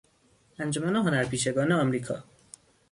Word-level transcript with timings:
انجمن 0.59 0.95
هنرپیشگان 0.95 1.71
آمریکا 1.71 2.23